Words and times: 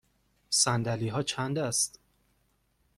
صندلی 0.49 1.07
ها 1.07 1.23
چند 1.23 1.57
است؟ 1.59 1.99